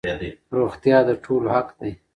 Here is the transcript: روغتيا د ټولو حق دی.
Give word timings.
روغتيا 0.57 0.97
د 1.07 1.09
ټولو 1.23 1.47
حق 1.55 1.67
دی. 1.79 1.91